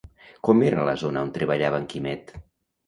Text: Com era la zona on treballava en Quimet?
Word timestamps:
Com 0.49 0.63
era 0.69 0.87
la 0.89 0.95
zona 1.03 1.23
on 1.27 1.31
treballava 1.39 1.85
en 1.85 1.89
Quimet? 1.95 2.37